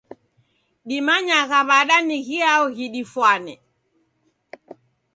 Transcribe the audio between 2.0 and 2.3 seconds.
ni